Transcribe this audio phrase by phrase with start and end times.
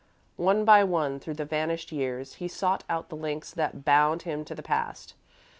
[0.37, 4.43] One by one, through the vanished years, he sought out the links that bound him
[4.45, 5.13] to the past.